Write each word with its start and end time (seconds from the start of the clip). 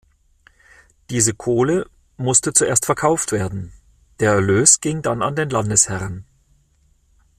Diese 1.11 1.35
Kohle 1.35 1.87
musste 2.17 2.53
zuerst 2.53 2.87
verkauft 2.87 3.31
werden, 3.31 3.71
der 4.19 4.31
Erlös 4.31 4.79
ging 4.81 5.03
dann 5.03 5.21
an 5.21 5.35
den 5.35 5.51
Landesherrn. 5.51 6.25